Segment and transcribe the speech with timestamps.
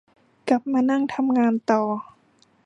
[0.49, 1.81] กลับมานั่งทำงานต่อ